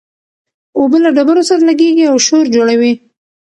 [0.79, 2.93] اوبه له ډبرو سره لګېږي او شور جوړوي.